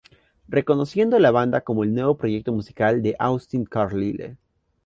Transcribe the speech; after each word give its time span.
Reconociendo 0.49 1.19
la 1.19 1.29
banda 1.29 1.61
como 1.61 1.83
el 1.83 1.93
nuevo 1.93 2.17
proyecto 2.17 2.51
musical 2.51 3.03
de 3.03 3.15
Austin 3.19 3.65
Carlile. 3.65 4.35